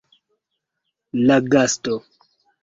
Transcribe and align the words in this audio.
La 1.29 1.37
gasto. 1.51 2.01